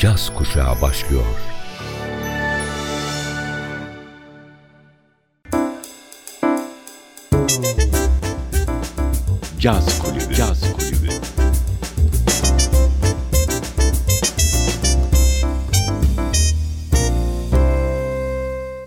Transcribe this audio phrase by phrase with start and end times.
[0.00, 1.24] caz kuşağı başlıyor.
[9.58, 10.34] Caz Kulübü.
[10.34, 11.08] Caz Kulübü.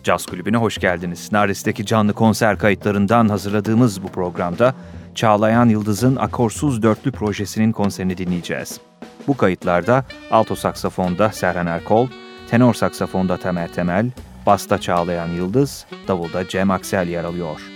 [0.04, 1.32] Caz Kulübü'ne hoş geldiniz.
[1.32, 4.75] Naris'teki canlı konser kayıtlarından hazırladığımız bu programda
[5.16, 8.80] Çağlayan Yıldız'ın Akorsuz Dörtlü projesinin konserini dinleyeceğiz.
[9.28, 12.07] Bu kayıtlarda alto saksafonda Serhan Erkol,
[12.50, 14.10] tenor saksafonda Temel Temel,
[14.46, 17.72] basta Çağlayan Yıldız, davulda Cem Aksel yer alıyor.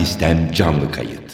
[0.00, 1.29] Nardis'ten canlı kayıt.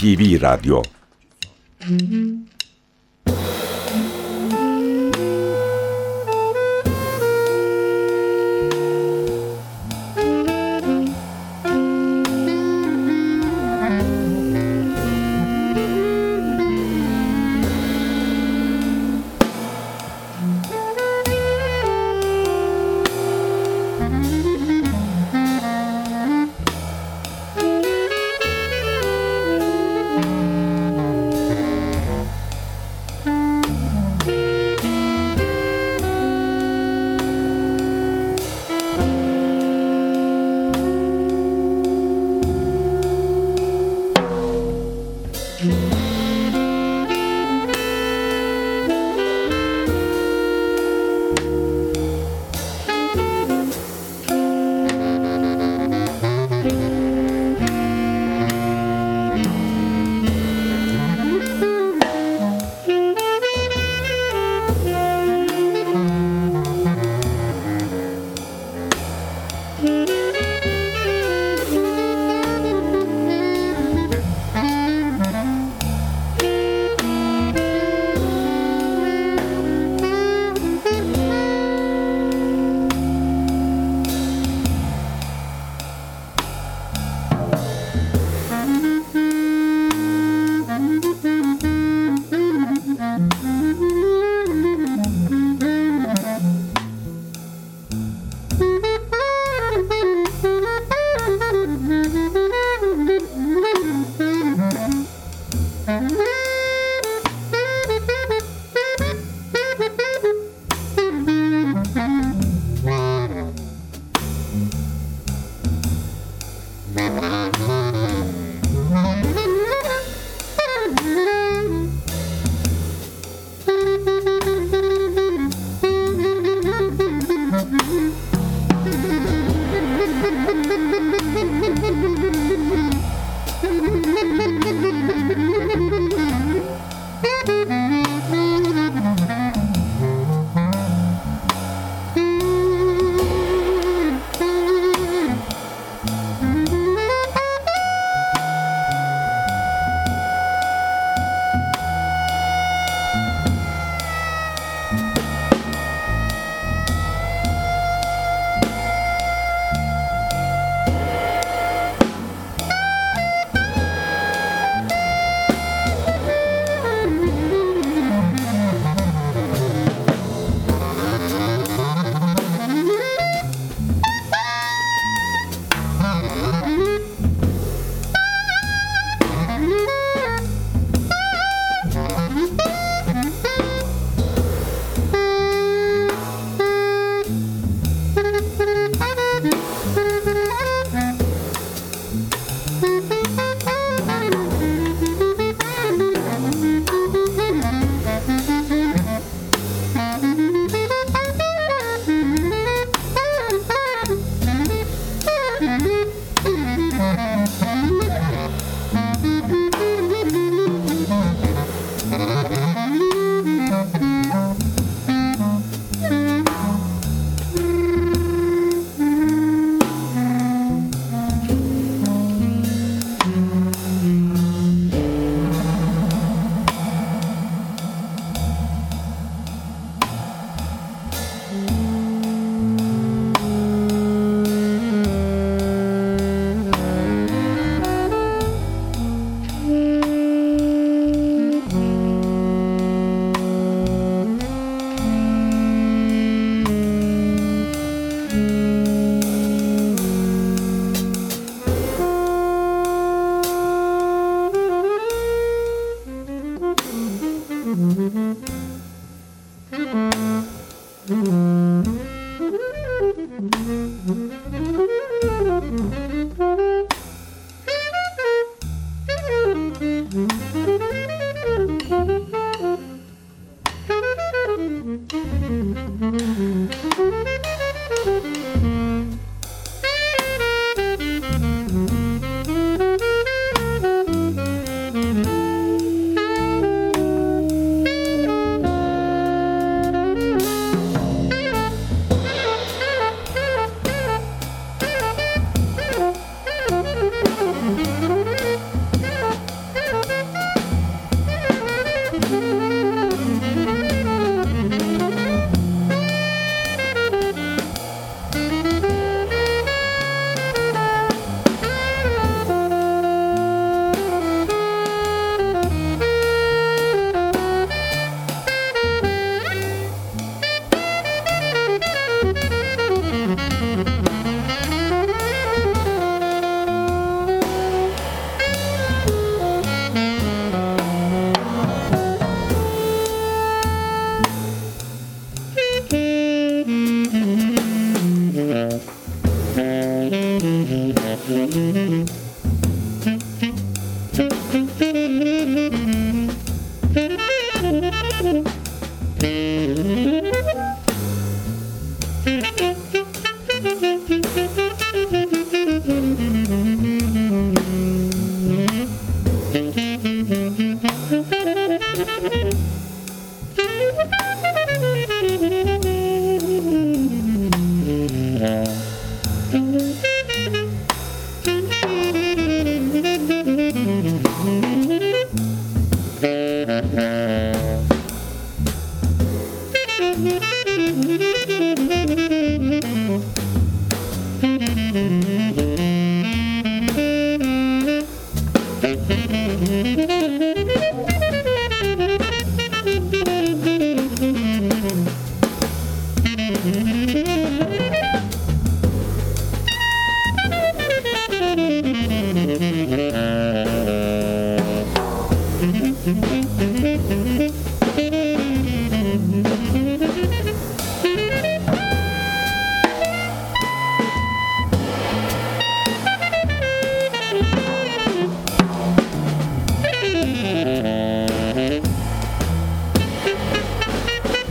[0.00, 0.82] NTV Radyo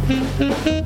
[0.09, 0.79] Mm-hmm.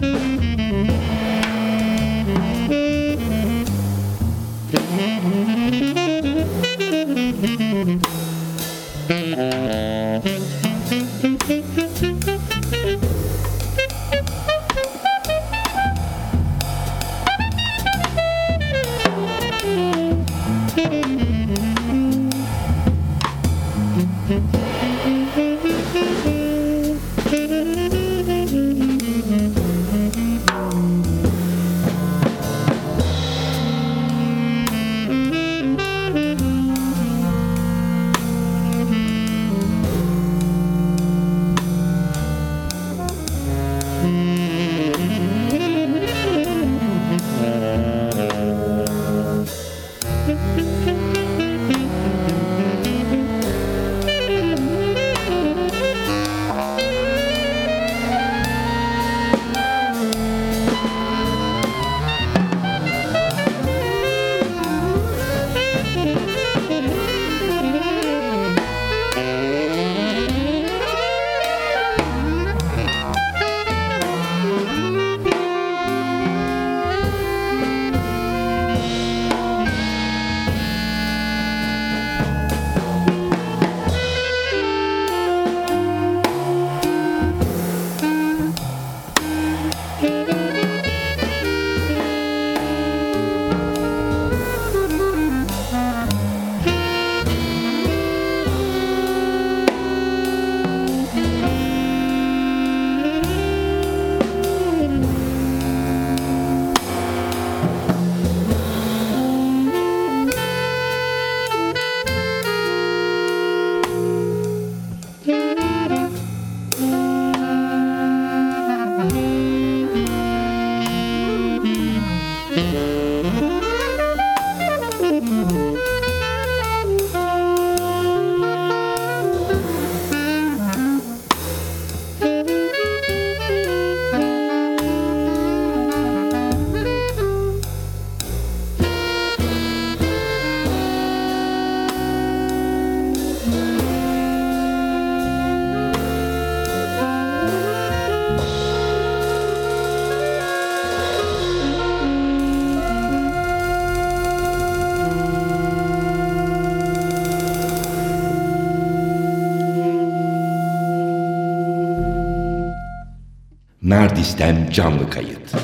[163.94, 165.63] Nardis'ten canlı kayıt.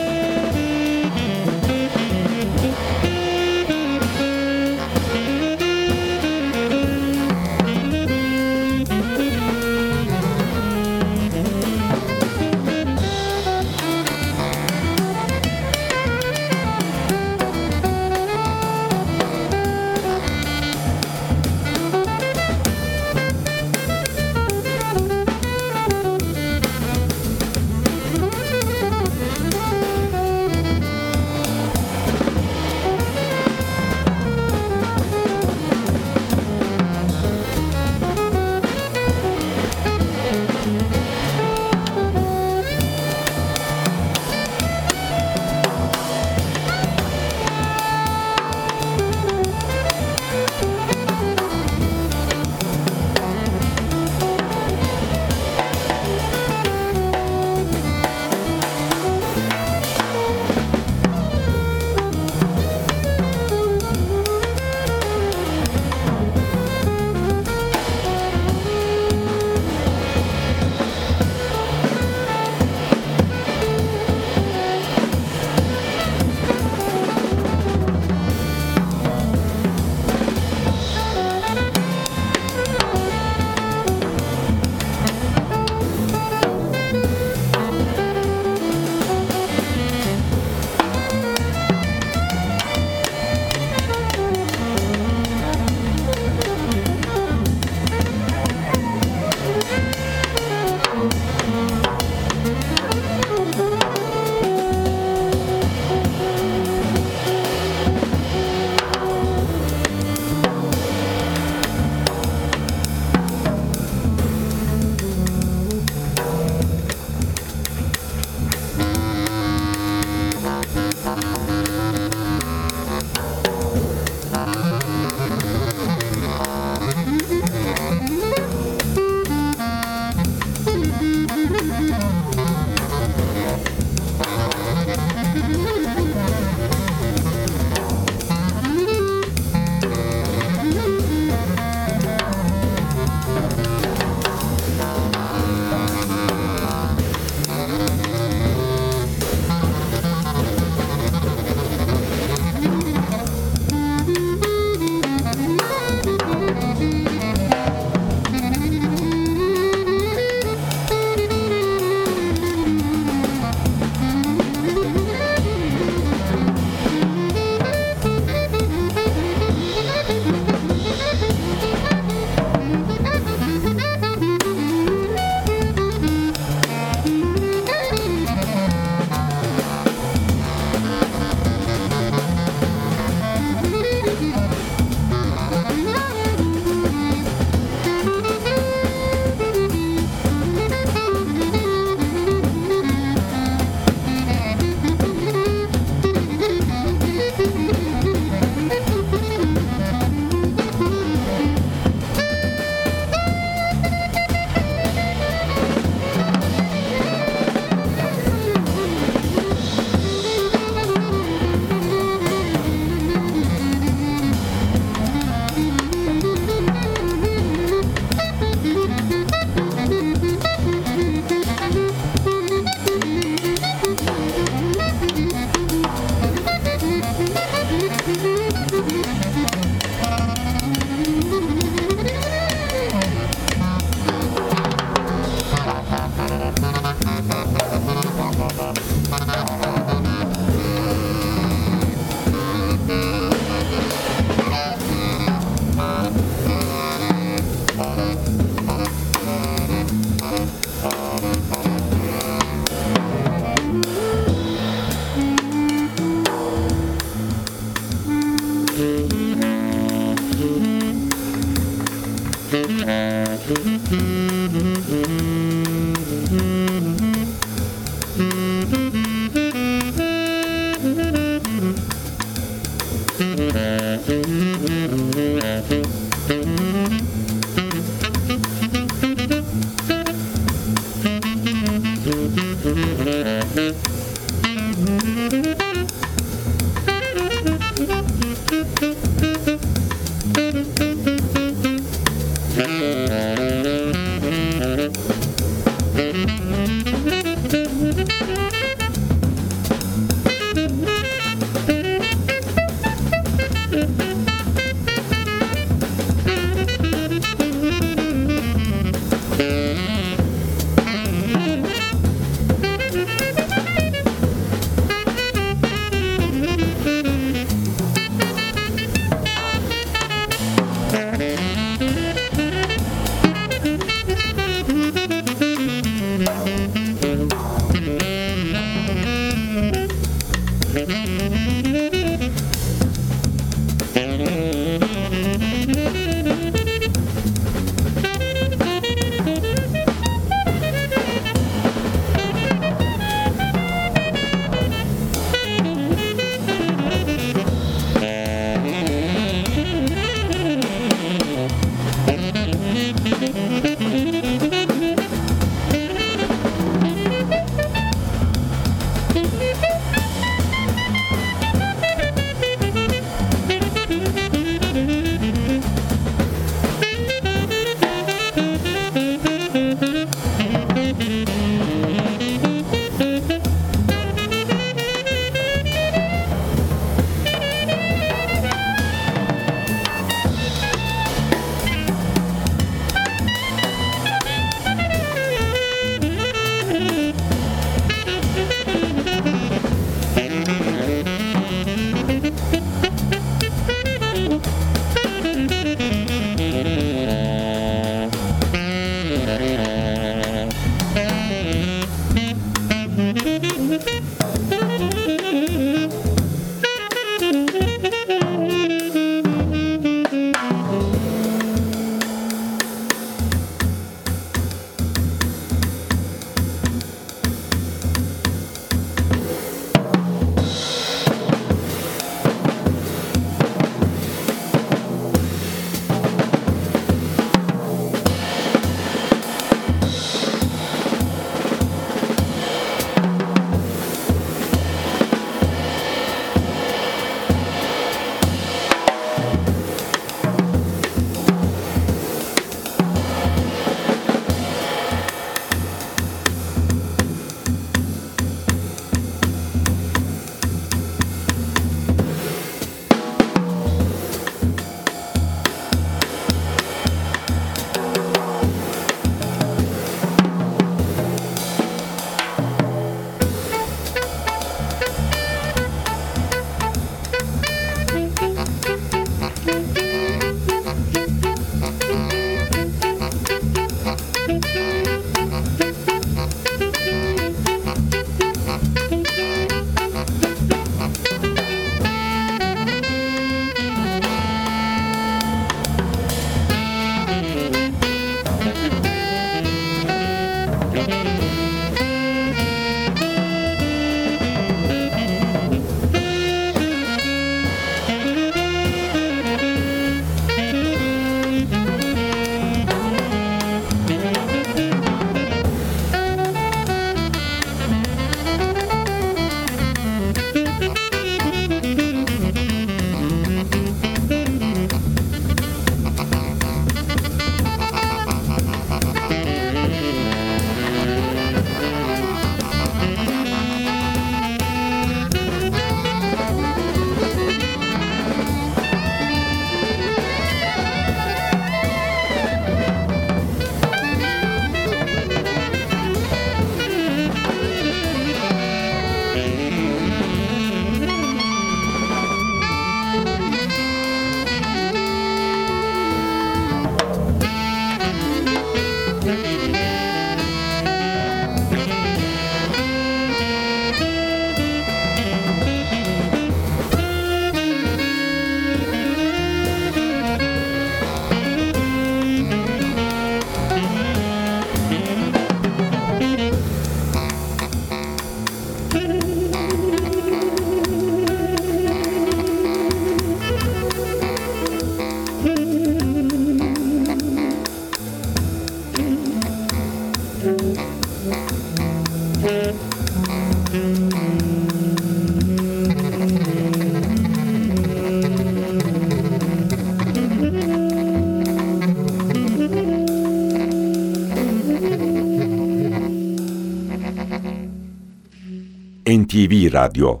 [599.60, 600.00] Radyo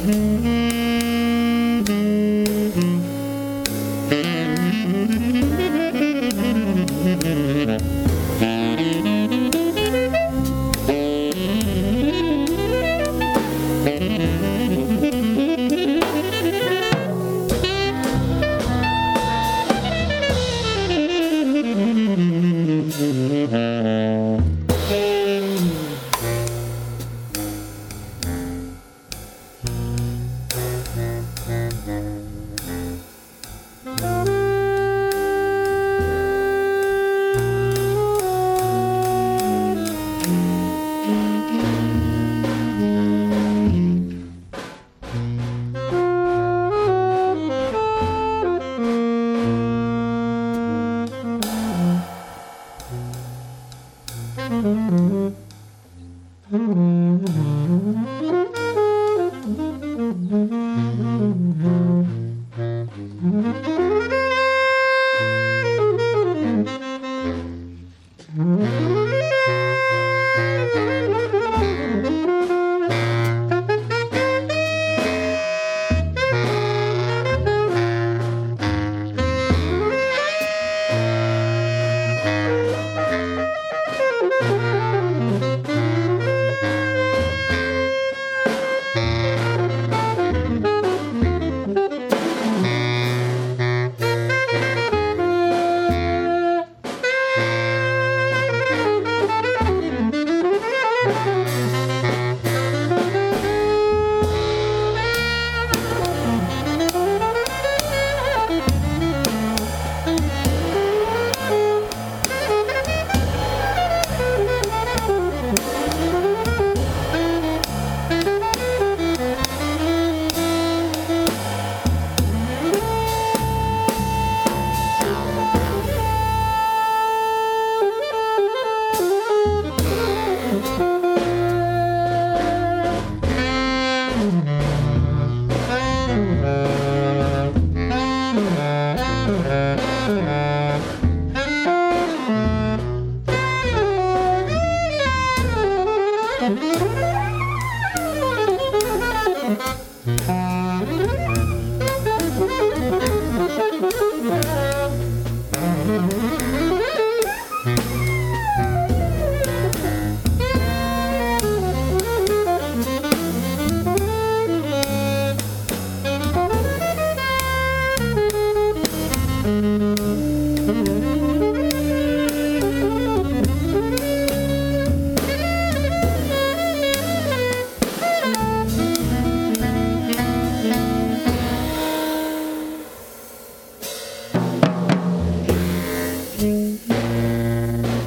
[0.00, 1.37] Mm-hmm.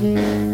[0.01, 0.50] Mm-hmm.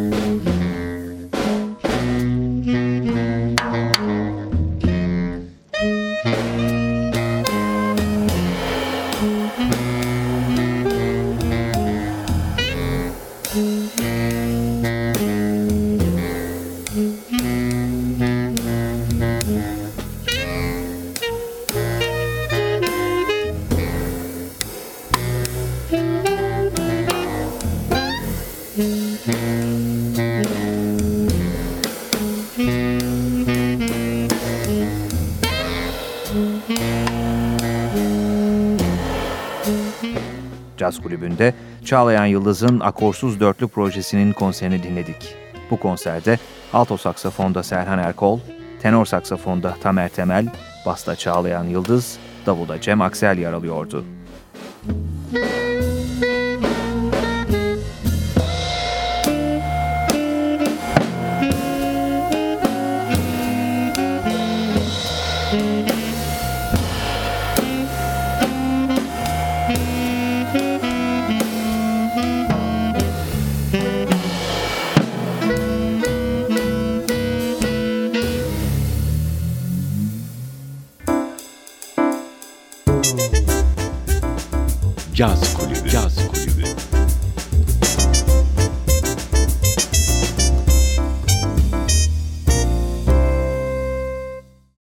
[41.18, 41.54] Kulübü'nde
[41.86, 45.36] Çağlayan Yıldız'ın Akorsuz Dörtlü projesinin konserini dinledik.
[45.72, 46.40] Bu konserde
[46.74, 48.40] alto saksafonda Serhan Erkol,
[48.82, 50.48] tenor saksafonda Tamer Temel,
[50.86, 54.17] basta Çağlayan Yıldız, davulda Cem Aksel yer alıyordu.